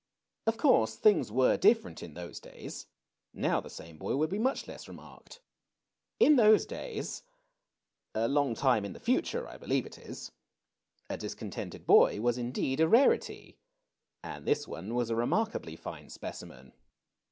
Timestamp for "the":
3.61-3.69, 8.93-8.99